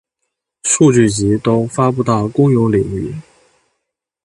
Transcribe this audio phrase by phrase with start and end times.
[0.63, 3.13] 数据集都发布到公有领域。